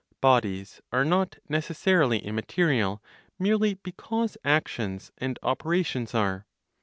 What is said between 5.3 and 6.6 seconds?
operations are.